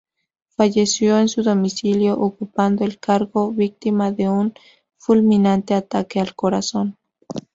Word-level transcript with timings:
Falleció 0.55 1.19
en 1.19 1.27
su 1.27 1.43
domicilio 1.43 2.19
ocupando 2.19 2.83
el 2.83 2.97
cargo, 2.97 3.51
víctima 3.51 4.11
de 4.11 4.29
un 4.29 4.55
fulminante 4.97 5.75
ataque 5.75 6.19
al 6.19 6.33
corazón. 6.33 6.97